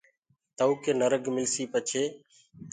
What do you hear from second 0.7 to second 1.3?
ڪي نرگ